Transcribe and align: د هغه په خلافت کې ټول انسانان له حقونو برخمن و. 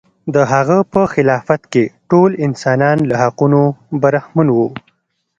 د 0.35 0.35
هغه 0.51 0.77
په 0.93 1.01
خلافت 1.13 1.61
کې 1.73 1.83
ټول 2.09 2.31
انسانان 2.45 2.97
له 3.09 3.15
حقونو 3.23 3.61
برخمن 4.03 4.47
و. 4.51 4.57